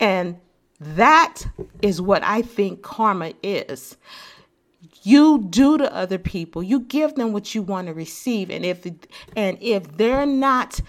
And 0.00 0.38
that 0.80 1.42
is 1.82 2.00
what 2.00 2.22
I 2.22 2.40
think 2.40 2.82
karma 2.82 3.34
is. 3.42 3.98
You 5.02 5.46
do 5.50 5.76
to 5.76 5.94
other 5.94 6.18
people. 6.18 6.62
You 6.62 6.80
give 6.80 7.16
them 7.16 7.32
what 7.32 7.54
you 7.54 7.62
want 7.62 7.88
to 7.88 7.94
receive 7.94 8.48
and 8.50 8.64
if 8.64 8.86
and 9.36 9.58
if 9.60 9.96
they're 9.96 10.26
not 10.26 10.80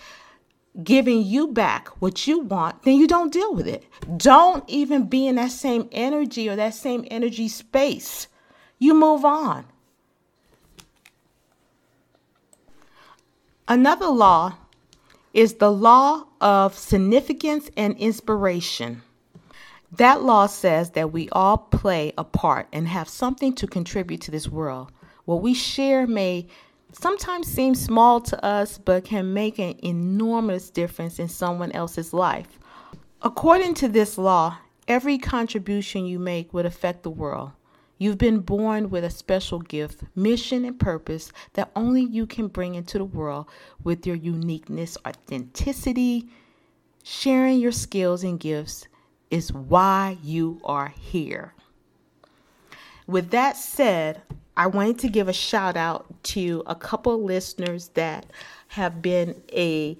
giving 0.83 1.23
you 1.23 1.47
back 1.47 1.87
what 2.01 2.27
you 2.27 2.39
want, 2.39 2.83
then 2.83 2.95
you 2.95 3.07
don't 3.07 3.33
deal 3.33 3.53
with 3.53 3.67
it. 3.67 3.83
Don't 4.17 4.63
even 4.69 5.07
be 5.07 5.27
in 5.27 5.35
that 5.35 5.51
same 5.51 5.89
energy 5.91 6.47
or 6.47 6.55
that 6.55 6.73
same 6.73 7.05
energy 7.09 7.47
space. 7.47 8.27
You 8.77 8.93
move 8.93 9.25
on. 9.25 9.65
Another 13.67 14.07
law 14.07 14.57
is 15.33 15.55
the 15.55 15.71
law 15.71 16.25
of 16.41 16.77
significance 16.77 17.69
and 17.77 17.95
inspiration. 17.97 19.03
That 19.91 20.23
law 20.23 20.47
says 20.47 20.91
that 20.91 21.11
we 21.11 21.29
all 21.29 21.57
play 21.57 22.13
a 22.17 22.23
part 22.23 22.67
and 22.71 22.87
have 22.87 23.09
something 23.09 23.53
to 23.53 23.67
contribute 23.67 24.21
to 24.21 24.31
this 24.31 24.47
world. 24.47 24.91
What 25.25 25.41
we 25.41 25.53
share 25.53 26.07
may 26.07 26.47
sometimes 26.91 27.47
seem 27.47 27.75
small 27.75 28.21
to 28.21 28.43
us, 28.43 28.77
but 28.77 29.05
can 29.05 29.33
make 29.33 29.59
an 29.59 29.75
enormous 29.83 30.69
difference 30.69 31.19
in 31.19 31.27
someone 31.27 31.71
else's 31.71 32.13
life. 32.13 32.59
According 33.21 33.73
to 33.75 33.87
this 33.87 34.17
law, 34.17 34.57
every 34.87 35.17
contribution 35.17 36.05
you 36.05 36.19
make 36.19 36.53
would 36.53 36.65
affect 36.65 37.03
the 37.03 37.09
world. 37.09 37.51
You've 37.97 38.17
been 38.17 38.39
born 38.39 38.89
with 38.89 39.03
a 39.03 39.09
special 39.09 39.59
gift, 39.59 40.03
mission, 40.15 40.63
and 40.63 40.79
purpose 40.79 41.33
that 41.53 41.69
only 41.75 42.01
you 42.01 42.25
can 42.25 42.47
bring 42.47 42.75
into 42.75 42.97
the 42.97 43.03
world 43.03 43.47
with 43.83 44.07
your 44.07 44.15
uniqueness, 44.15 44.97
authenticity, 45.05 46.29
sharing 47.03 47.59
your 47.59 47.73
skills 47.73 48.23
and 48.23 48.39
gifts 48.39 48.87
is 49.29 49.51
why 49.51 50.17
you 50.23 50.61
are 50.63 50.93
here. 50.97 51.53
With 53.05 53.31
that 53.31 53.57
said, 53.57 54.21
I 54.59 54.67
wanted 54.67 54.99
to 54.99 55.07
give 55.07 55.29
a 55.29 55.33
shout 55.33 55.77
out 55.77 56.05
to 56.23 56.63
a 56.65 56.75
couple 56.75 57.23
listeners 57.23 57.87
that 57.93 58.25
have 58.67 59.01
been 59.01 59.41
a 59.53 59.95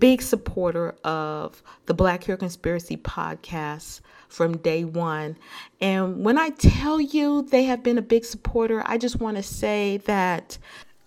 big 0.00 0.20
supporter 0.20 0.96
of 1.04 1.62
the 1.86 1.94
Black 1.94 2.24
Hair 2.24 2.38
Conspiracy 2.38 2.96
podcast 2.96 4.00
from 4.26 4.56
day 4.56 4.84
one. 4.84 5.36
And 5.80 6.24
when 6.24 6.38
I 6.38 6.50
tell 6.50 7.00
you 7.00 7.42
they 7.42 7.62
have 7.62 7.84
been 7.84 7.98
a 7.98 8.02
big 8.02 8.24
supporter, 8.24 8.82
I 8.84 8.98
just 8.98 9.20
want 9.20 9.36
to 9.36 9.44
say 9.44 9.98
that 9.98 10.58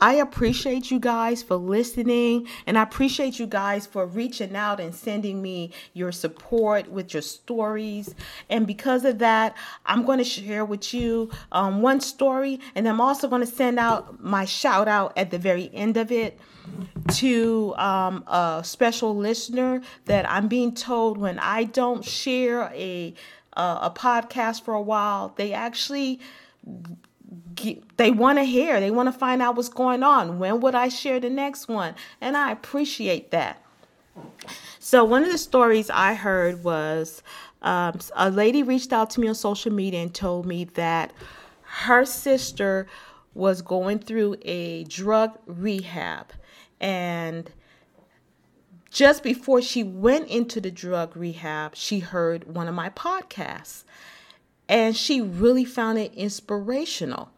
I 0.04 0.16
appreciate 0.16 0.92
you 0.92 1.00
guys 1.00 1.42
for 1.42 1.56
listening 1.56 2.46
and 2.68 2.78
I 2.78 2.84
appreciate 2.84 3.40
you 3.40 3.48
guys 3.48 3.88
for 3.88 4.06
reaching 4.06 4.54
out 4.54 4.82
and 4.82 4.94
sending 4.94 5.42
me 5.42 5.72
your 5.94 6.12
support 6.12 6.92
with 6.92 7.14
your 7.14 7.22
stories. 7.22 8.14
And 8.50 8.68
because 8.68 9.06
of 9.06 9.20
that, 9.20 9.56
I'm 9.86 10.04
going 10.04 10.18
to 10.18 10.26
share 10.26 10.66
with 10.66 10.94
you 10.94 11.32
um, 11.54 11.82
one 11.82 12.02
story 12.02 12.60
and 12.76 12.86
I'm 12.86 13.00
also 13.00 13.30
going 13.30 13.44
to 13.44 13.48
send 13.48 13.80
out 13.80 14.22
my 14.22 14.44
shout 14.44 14.90
out 14.90 15.18
at 15.18 15.32
the 15.32 15.40
very 15.40 15.74
end 15.74 15.96
of 15.96 16.12
it 16.12 16.38
to 17.14 17.74
um, 17.78 18.26
a 18.28 18.60
special 18.66 19.16
listener 19.16 19.82
that 20.04 20.30
I'm 20.30 20.50
being 20.50 20.76
told 20.76 21.18
when 21.18 21.40
I 21.40 21.64
don't 21.64 22.04
share 22.04 22.64
a 22.76 23.14
uh, 23.56 23.80
a 23.84 23.92
podcast 23.92 24.64
for 24.64 24.74
a 24.74 24.82
while, 24.82 25.32
they 25.38 25.54
actually 25.54 26.20
they 27.98 28.12
want 28.12 28.38
to 28.38 28.44
hear 28.44 28.80
they 28.80 28.92
want 28.92 29.12
to 29.12 29.18
find 29.18 29.42
out 29.42 29.56
what's 29.56 29.70
going 29.70 30.04
on. 30.04 30.40
When 30.40 30.60
would 30.62 30.76
i 30.76 30.90
share 30.90 31.20
the 31.20 31.30
next 31.30 31.68
one? 31.68 31.96
And 32.22 32.36
i 32.38 32.52
appreciate 32.52 33.32
that. 33.32 33.64
So 34.80 35.04
one 35.04 35.24
of 35.24 35.32
the 35.32 35.38
stories 35.38 35.90
i 35.90 36.14
heard 36.14 36.64
was 36.64 37.24
um, 37.62 38.00
a 38.16 38.30
lady 38.30 38.64
reached 38.64 38.94
out 38.94 39.10
to 39.12 39.20
me 39.20 39.28
on 39.28 39.36
social 39.36 39.72
media 39.72 40.02
and 40.02 40.14
told 40.14 40.46
me 40.46 40.66
that 40.76 41.14
her 41.62 42.06
sister 42.06 42.88
was 43.34 43.62
going 43.62 44.00
through 44.00 44.36
a 44.44 44.84
drug 44.84 45.40
rehab. 45.48 46.34
And 46.80 47.50
just 48.94 49.24
before 49.24 49.62
she 49.62 49.84
went 49.84 50.28
into 50.30 50.62
the 50.62 50.70
drug 50.70 51.18
rehab 51.18 51.76
she 51.76 52.00
heard 52.00 52.56
one 52.56 52.68
of 52.68 52.76
my 52.76 52.90
podcasts 52.92 53.84
and 54.68 54.96
she 54.96 55.22
really 55.22 55.66
found 55.66 55.98
it 55.98 56.14
inspirational. 56.14 57.30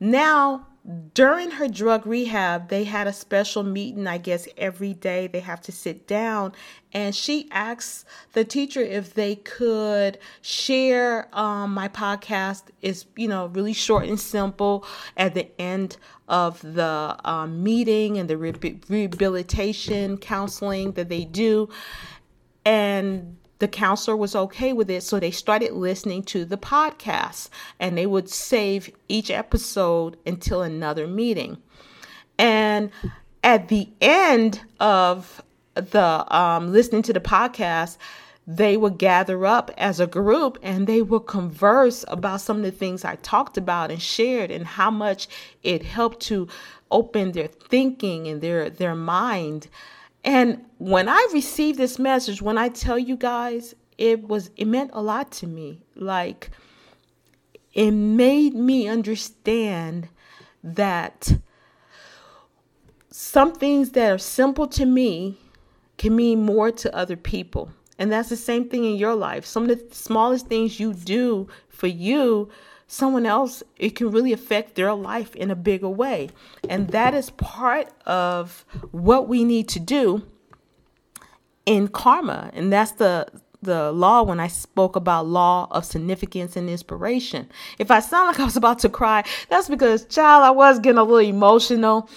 Now, 0.00 0.66
during 1.14 1.52
her 1.52 1.66
drug 1.66 2.06
rehab, 2.06 2.68
they 2.68 2.84
had 2.84 3.08
a 3.08 3.12
special 3.12 3.64
meeting, 3.64 4.06
I 4.06 4.18
guess, 4.18 4.46
every 4.56 4.94
day. 4.94 5.26
They 5.26 5.40
have 5.40 5.60
to 5.62 5.72
sit 5.72 6.06
down. 6.06 6.52
And 6.92 7.14
she 7.14 7.48
asked 7.50 8.06
the 8.34 8.44
teacher 8.44 8.80
if 8.80 9.14
they 9.14 9.34
could 9.34 10.18
share 10.42 11.28
um, 11.36 11.74
my 11.74 11.88
podcast. 11.88 12.64
It's, 12.82 13.06
you 13.16 13.26
know, 13.26 13.46
really 13.46 13.72
short 13.72 14.04
and 14.04 14.20
simple 14.20 14.86
at 15.16 15.34
the 15.34 15.48
end 15.60 15.96
of 16.28 16.60
the 16.62 17.16
um, 17.24 17.64
meeting 17.64 18.18
and 18.18 18.30
the 18.30 18.36
re- 18.36 18.78
rehabilitation 18.88 20.18
counseling 20.18 20.92
that 20.92 21.08
they 21.08 21.24
do. 21.24 21.68
And 22.64 23.38
the 23.58 23.68
counselor 23.68 24.16
was 24.16 24.36
okay 24.36 24.72
with 24.72 24.90
it. 24.90 25.02
So 25.02 25.18
they 25.18 25.30
started 25.30 25.72
listening 25.72 26.22
to 26.24 26.44
the 26.44 26.58
podcast 26.58 27.48
and 27.80 27.96
they 27.96 28.06
would 28.06 28.28
save 28.28 28.90
each 29.08 29.30
episode 29.30 30.16
until 30.26 30.62
another 30.62 31.06
meeting. 31.06 31.58
And 32.38 32.90
at 33.42 33.68
the 33.68 33.88
end 34.00 34.60
of 34.80 35.42
the 35.74 36.36
um, 36.36 36.72
listening 36.72 37.02
to 37.02 37.12
the 37.12 37.20
podcast, 37.20 37.96
they 38.46 38.76
would 38.76 38.98
gather 38.98 39.44
up 39.44 39.70
as 39.76 39.98
a 39.98 40.06
group 40.06 40.58
and 40.62 40.86
they 40.86 41.02
would 41.02 41.26
converse 41.26 42.04
about 42.08 42.40
some 42.40 42.58
of 42.58 42.62
the 42.62 42.70
things 42.70 43.04
I 43.04 43.16
talked 43.16 43.58
about 43.58 43.90
and 43.90 44.00
shared 44.00 44.50
and 44.50 44.64
how 44.66 44.90
much 44.90 45.26
it 45.64 45.82
helped 45.82 46.20
to 46.26 46.46
open 46.90 47.32
their 47.32 47.48
thinking 47.48 48.28
and 48.28 48.40
their 48.40 48.70
their 48.70 48.94
mind 48.94 49.66
and 50.26 50.64
when 50.78 51.08
I 51.08 51.28
received 51.32 51.78
this 51.78 51.98
message, 52.00 52.42
when 52.42 52.58
I 52.58 52.68
tell 52.68 52.98
you 52.98 53.16
guys, 53.16 53.74
it 53.96 54.26
was 54.26 54.50
it 54.56 54.66
meant 54.66 54.90
a 54.92 55.00
lot 55.00 55.30
to 55.32 55.46
me. 55.46 55.80
Like 55.94 56.50
it 57.72 57.92
made 57.92 58.54
me 58.54 58.88
understand 58.88 60.08
that 60.64 61.38
some 63.10 63.54
things 63.54 63.92
that 63.92 64.10
are 64.10 64.18
simple 64.18 64.66
to 64.66 64.84
me 64.84 65.38
can 65.96 66.16
mean 66.16 66.42
more 66.44 66.72
to 66.72 66.94
other 66.94 67.16
people. 67.16 67.70
And 67.98 68.10
that's 68.10 68.28
the 68.28 68.36
same 68.36 68.68
thing 68.68 68.84
in 68.84 68.96
your 68.96 69.14
life. 69.14 69.46
Some 69.46 69.70
of 69.70 69.88
the 69.88 69.94
smallest 69.94 70.48
things 70.48 70.80
you 70.80 70.92
do 70.92 71.46
for 71.68 71.86
you 71.86 72.50
someone 72.86 73.26
else, 73.26 73.62
it 73.76 73.90
can 73.90 74.10
really 74.10 74.32
affect 74.32 74.74
their 74.74 74.94
life 74.94 75.34
in 75.34 75.50
a 75.50 75.56
bigger 75.56 75.88
way. 75.88 76.30
And 76.68 76.88
that 76.88 77.14
is 77.14 77.30
part 77.30 77.88
of 78.06 78.64
what 78.92 79.28
we 79.28 79.44
need 79.44 79.68
to 79.70 79.80
do 79.80 80.22
in 81.64 81.88
karma. 81.88 82.50
And 82.54 82.72
that's 82.72 82.92
the 82.92 83.26
the 83.62 83.90
law 83.90 84.22
when 84.22 84.38
I 84.38 84.46
spoke 84.46 84.94
about 84.96 85.26
law 85.26 85.66
of 85.70 85.84
significance 85.84 86.56
and 86.56 86.70
inspiration. 86.70 87.48
If 87.78 87.90
I 87.90 88.00
sound 88.00 88.28
like 88.28 88.38
I 88.38 88.44
was 88.44 88.56
about 88.56 88.78
to 88.80 88.88
cry, 88.88 89.24
that's 89.48 89.68
because, 89.68 90.04
child, 90.04 90.44
I 90.44 90.50
was 90.50 90.78
getting 90.78 90.98
a 90.98 91.02
little 91.02 91.18
emotional 91.18 92.08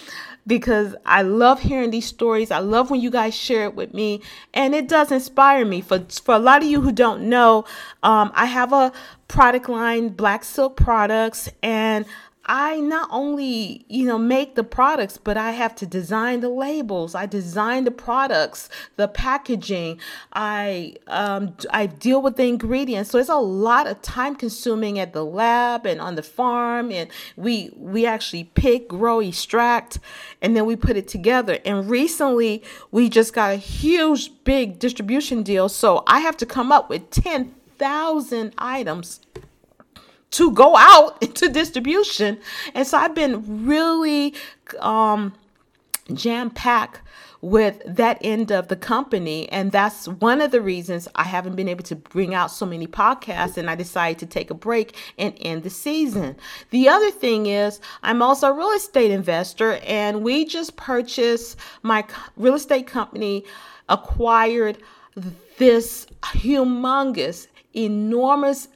because 0.45 0.95
I 1.05 1.21
love 1.21 1.59
hearing 1.59 1.91
these 1.91 2.05
stories. 2.05 2.51
I 2.51 2.59
love 2.59 2.89
when 2.89 3.01
you 3.01 3.11
guys 3.11 3.35
share 3.35 3.65
it 3.65 3.75
with 3.75 3.93
me, 3.93 4.21
and 4.53 4.73
it 4.75 4.87
does 4.87 5.11
inspire 5.11 5.65
me. 5.65 5.81
For 5.81 6.05
for 6.23 6.35
a 6.35 6.39
lot 6.39 6.61
of 6.61 6.69
you 6.69 6.81
who 6.81 6.91
don't 6.91 7.29
know, 7.29 7.65
um, 8.03 8.31
I 8.33 8.45
have 8.45 8.73
a 8.73 8.91
product 9.29 9.69
line, 9.69 10.09
Black 10.09 10.43
Silk 10.43 10.75
Products, 10.75 11.49
and 11.63 12.05
I 12.51 12.79
not 12.79 13.09
only, 13.11 13.85
you 13.89 14.05
know, 14.05 14.17
make 14.17 14.55
the 14.55 14.63
products, 14.63 15.19
but 15.19 15.37
I 15.37 15.51
have 15.51 15.75
to 15.75 15.85
design 15.85 16.39
the 16.39 16.49
labels. 16.49 17.13
I 17.13 17.27
design 17.27 17.83
the 17.83 17.91
products, 17.91 18.69
the 18.95 19.07
packaging. 19.07 19.99
I 20.33 20.95
um, 21.05 21.55
I 21.69 21.85
deal 21.85 22.23
with 22.23 22.37
the 22.37 22.45
ingredients. 22.45 23.11
So 23.11 23.19
it's 23.19 23.29
a 23.29 23.35
lot 23.35 23.85
of 23.85 24.01
time 24.01 24.35
consuming 24.35 24.97
at 24.97 25.13
the 25.13 25.23
lab 25.23 25.85
and 25.85 26.01
on 26.01 26.15
the 26.15 26.23
farm. 26.23 26.91
And 26.91 27.11
we 27.35 27.69
we 27.77 28.07
actually 28.07 28.45
pick, 28.45 28.87
grow, 28.87 29.19
extract, 29.19 29.99
and 30.41 30.57
then 30.57 30.65
we 30.65 30.75
put 30.75 30.97
it 30.97 31.07
together. 31.07 31.59
And 31.65 31.87
recently 31.87 32.63
we 32.89 33.09
just 33.09 33.31
got 33.31 33.51
a 33.51 33.57
huge 33.57 34.31
big 34.43 34.79
distribution 34.79 35.43
deal. 35.43 35.69
So 35.69 36.03
I 36.07 36.21
have 36.21 36.35
to 36.37 36.47
come 36.47 36.71
up 36.71 36.89
with 36.89 37.11
ten 37.11 37.53
thousand 37.79 38.53
items 38.57 39.21
to 40.31 40.51
go 40.51 40.75
out 40.77 41.17
into 41.21 41.49
distribution. 41.49 42.39
And 42.73 42.85
so 42.85 42.97
I've 42.97 43.15
been 43.15 43.65
really 43.65 44.35
um, 44.79 45.33
jam 46.13 46.49
packed 46.51 47.01
with 47.41 47.81
that 47.85 48.17
end 48.21 48.51
of 48.51 48.67
the 48.67 48.75
company. 48.75 49.47
And 49.49 49.71
that's 49.71 50.07
one 50.07 50.41
of 50.41 50.51
the 50.51 50.61
reasons 50.61 51.07
I 51.15 51.23
haven't 51.23 51.55
been 51.55 51.69
able 51.69 51.83
to 51.85 51.95
bring 51.95 52.33
out 52.33 52.51
so 52.51 52.65
many 52.65 52.85
podcasts 52.85 53.55
and 53.57 53.69
I 53.69 53.75
decided 53.75 54.19
to 54.19 54.25
take 54.25 54.51
a 54.51 54.53
break 54.53 54.95
and 55.17 55.33
end 55.39 55.63
the 55.63 55.69
season. 55.69 56.35
The 56.71 56.89
other 56.89 57.11
thing 57.11 57.45
is, 57.45 57.79
I'm 58.03 58.21
also 58.21 58.49
a 58.49 58.53
real 58.53 58.71
estate 58.71 59.11
investor 59.11 59.79
and 59.85 60.21
we 60.21 60.43
just 60.45 60.75
purchased 60.75 61.57
my 61.81 62.05
real 62.35 62.55
estate 62.55 62.87
company 62.87 63.45
acquired 63.87 64.77
this 65.57 66.07
humongous, 66.21 67.47
enormous 67.75 68.67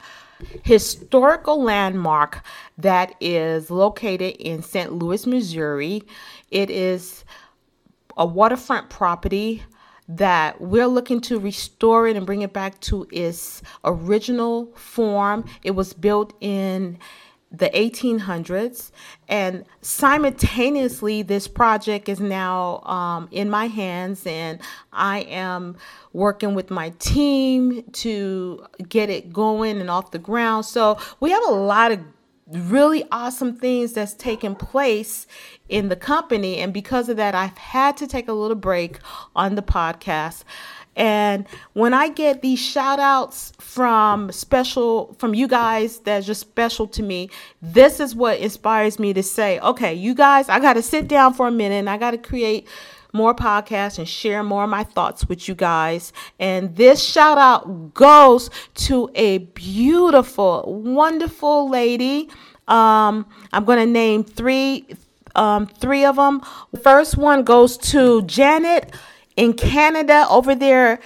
historical 0.64 1.62
landmark 1.62 2.44
that 2.78 3.16
is 3.20 3.70
located 3.70 4.36
in 4.38 4.62
St. 4.62 4.92
Louis, 4.92 5.26
Missouri. 5.26 6.04
It 6.52 6.70
is 6.70 7.24
a 8.18 8.26
waterfront 8.26 8.90
property 8.90 9.64
that 10.08 10.60
we're 10.60 10.88
looking 10.88 11.22
to 11.22 11.40
restore 11.40 12.08
it 12.08 12.18
and 12.18 12.26
bring 12.26 12.42
it 12.42 12.52
back 12.52 12.80
to 12.82 13.08
its 13.12 13.62
original 13.86 14.66
form. 14.76 15.46
It 15.64 15.72
was 15.72 15.94
built 15.94 16.34
in 16.42 17.00
the 17.54 17.70
1800s 17.70 18.92
and 19.28 19.64
simultaneously 19.82 21.22
this 21.22 21.48
project 21.48 22.10
is 22.10 22.20
now 22.20 22.80
um, 22.80 23.30
in 23.32 23.48
my 23.48 23.68
hands 23.68 24.26
and 24.26 24.60
i 24.92 25.20
am 25.20 25.78
working 26.14 26.56
with 26.56 26.72
my 26.72 26.90
team 27.00 27.84
to 27.92 28.66
get 28.88 29.10
it 29.10 29.34
going 29.34 29.80
and 29.80 29.90
off 29.90 30.12
the 30.12 30.20
ground. 30.20 30.66
So 30.66 30.98
we 31.20 31.32
have 31.32 31.44
a 31.48 31.52
lot 31.52 31.92
of 31.92 32.00
really 32.48 33.04
awesome 33.12 33.56
things 33.56 33.94
that's 33.94 34.14
taken 34.14 34.54
place 34.54 35.26
in 35.70 35.90
the 35.90 35.96
company 35.96 36.58
and 36.58 36.74
because 36.74 37.08
of 37.08 37.16
that 37.16 37.34
i've 37.34 37.58
had 37.58 37.96
to 37.96 38.06
take 38.06 38.28
a 38.28 38.34
little 38.34 38.56
break 38.56 39.00
on 39.34 39.56
the 39.56 39.62
podcast 39.62 40.44
and 40.96 41.48
when 41.74 41.94
I 41.94 42.10
get 42.10 42.42
these 42.42 42.60
shout 42.60 43.00
outs 43.00 43.54
from 43.60 44.32
special, 44.32 45.16
from 45.18 45.34
you 45.34 45.48
guys 45.48 46.00
that's 46.00 46.26
just 46.26 46.42
special 46.42 46.88
to 46.88 47.04
me, 47.04 47.30
this 47.62 48.00
is 48.00 48.16
what 48.16 48.40
inspires 48.40 49.00
me 49.00 49.14
to 49.14 49.24
say, 49.24 49.60
okay, 49.60 49.94
you 49.94 50.14
guys, 50.14 50.50
I 50.50 50.60
got 50.60 50.74
to 50.74 50.82
sit 50.82 51.08
down 51.08 51.34
for 51.34 51.48
a 51.48 51.52
minute 51.52 51.76
and 51.76 51.90
I 51.90 51.98
got 51.98 52.12
to 52.12 52.18
create 52.18 52.68
more 53.12 53.36
podcasts 53.36 54.00
and 54.00 54.08
share 54.08 54.44
more 54.44 54.64
of 54.64 54.70
my 54.70 54.84
thoughts 54.84 55.28
with 55.28 55.48
you 55.48 55.56
guys. 55.56 56.14
And 56.40 56.76
this 56.76 57.04
shout 57.04 57.38
out 57.38 57.94
goes 57.94 58.50
to 58.76 59.10
a 59.16 59.40
beautiful, 59.40 60.82
wonderful 60.84 61.70
lady. 61.70 62.30
Um, 62.68 63.28
I'm 63.52 63.66
going 63.66 63.80
to 63.80 63.86
name 63.86 64.24
three, 64.24 64.88
um, 65.36 65.68
three 65.68 66.06
of 66.06 66.16
them. 66.16 66.42
First 66.82 67.18
one 67.18 67.44
goes 67.44 67.78
to 67.78 68.24
Janet 68.24 68.94
in 69.36 69.54
Canada 69.54 70.26
over 70.30 70.56
there. 70.56 71.00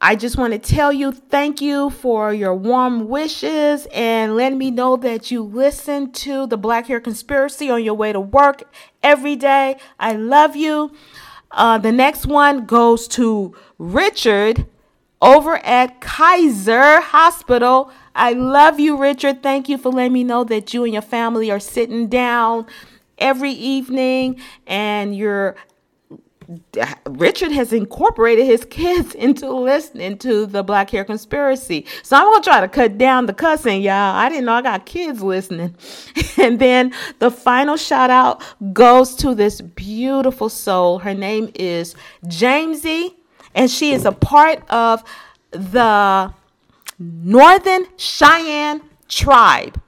I 0.00 0.14
just 0.14 0.36
want 0.36 0.52
to 0.52 0.60
tell 0.60 0.92
you 0.92 1.10
thank 1.10 1.60
you 1.60 1.90
for 1.90 2.32
your 2.32 2.54
warm 2.54 3.08
wishes 3.08 3.88
and 3.92 4.36
letting 4.36 4.58
me 4.58 4.70
know 4.70 4.96
that 4.96 5.32
you 5.32 5.42
listen 5.42 6.12
to 6.12 6.46
the 6.46 6.56
Black 6.56 6.86
Hair 6.86 7.00
Conspiracy 7.00 7.68
on 7.68 7.82
your 7.82 7.94
way 7.94 8.12
to 8.12 8.20
work 8.20 8.62
every 9.02 9.34
day. 9.34 9.76
I 9.98 10.12
love 10.12 10.54
you. 10.54 10.92
Uh, 11.50 11.78
the 11.78 11.90
next 11.90 12.26
one 12.26 12.64
goes 12.64 13.08
to 13.08 13.56
Richard 13.78 14.66
over 15.20 15.56
at 15.66 16.00
Kaiser 16.00 17.00
Hospital. 17.00 17.90
I 18.14 18.34
love 18.34 18.78
you, 18.78 18.96
Richard. 18.96 19.42
Thank 19.42 19.68
you 19.68 19.78
for 19.78 19.90
letting 19.90 20.12
me 20.12 20.22
know 20.22 20.44
that 20.44 20.72
you 20.72 20.84
and 20.84 20.92
your 20.92 21.02
family 21.02 21.50
are 21.50 21.58
sitting 21.58 22.06
down 22.06 22.66
every 23.18 23.50
evening 23.50 24.40
and 24.66 25.16
you're 25.16 25.56
Richard 27.06 27.52
has 27.52 27.72
incorporated 27.72 28.46
his 28.46 28.64
kids 28.64 29.14
into 29.14 29.52
listening 29.52 30.16
to 30.18 30.46
the 30.46 30.62
Black 30.62 30.90
Hair 30.90 31.04
Conspiracy. 31.04 31.86
So 32.02 32.16
I'm 32.16 32.24
gonna 32.24 32.42
try 32.42 32.60
to 32.60 32.68
cut 32.68 32.96
down 32.96 33.26
the 33.26 33.34
cussing, 33.34 33.82
y'all. 33.82 34.14
I 34.16 34.28
didn't 34.28 34.46
know 34.46 34.54
I 34.54 34.62
got 34.62 34.86
kids 34.86 35.22
listening. 35.22 35.76
and 36.38 36.58
then 36.58 36.94
the 37.18 37.30
final 37.30 37.76
shout 37.76 38.10
out 38.10 38.42
goes 38.72 39.14
to 39.16 39.34
this 39.34 39.60
beautiful 39.60 40.48
soul. 40.48 41.00
Her 41.00 41.14
name 41.14 41.50
is 41.54 41.94
Jamesy, 42.24 43.14
and 43.54 43.70
she 43.70 43.92
is 43.92 44.04
a 44.06 44.12
part 44.12 44.62
of 44.70 45.04
the 45.50 46.32
Northern 46.98 47.84
Cheyenne 47.96 48.82
tribe. 49.08 49.80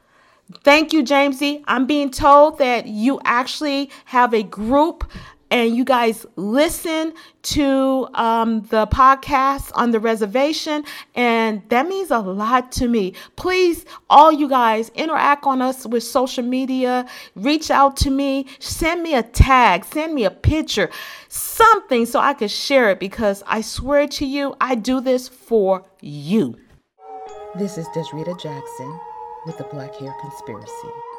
Thank 0.62 0.92
you, 0.92 1.02
Jamesy. 1.02 1.62
I'm 1.66 1.86
being 1.86 2.10
told 2.10 2.58
that 2.58 2.86
you 2.86 3.20
actually 3.24 3.90
have 4.06 4.34
a 4.34 4.42
group 4.42 5.10
and 5.50 5.76
you 5.76 5.84
guys 5.84 6.24
listen 6.36 7.12
to 7.42 8.08
um, 8.14 8.62
the 8.62 8.86
podcast 8.86 9.72
on 9.74 9.90
the 9.90 10.00
reservation, 10.00 10.84
and 11.14 11.62
that 11.68 11.88
means 11.88 12.10
a 12.10 12.18
lot 12.18 12.70
to 12.72 12.88
me. 12.88 13.14
Please, 13.36 13.84
all 14.08 14.30
you 14.30 14.48
guys, 14.48 14.90
interact 14.94 15.44
on 15.44 15.60
us 15.60 15.86
with 15.86 16.02
social 16.02 16.44
media, 16.44 17.06
reach 17.34 17.70
out 17.70 17.96
to 17.98 18.10
me, 18.10 18.46
send 18.58 19.02
me 19.02 19.14
a 19.14 19.22
tag, 19.22 19.84
send 19.84 20.14
me 20.14 20.24
a 20.24 20.30
picture, 20.30 20.90
something 21.28 22.06
so 22.06 22.20
I 22.20 22.34
can 22.34 22.48
share 22.48 22.90
it 22.90 23.00
because 23.00 23.42
I 23.46 23.60
swear 23.60 24.06
to 24.08 24.26
you, 24.26 24.54
I 24.60 24.74
do 24.74 25.00
this 25.00 25.28
for 25.28 25.84
you. 26.00 26.56
This 27.56 27.76
is 27.78 27.86
Desrita 27.88 28.40
Jackson 28.40 29.00
with 29.44 29.58
the 29.58 29.64
Black 29.64 29.94
Hair 29.96 30.14
Conspiracy. 30.20 31.09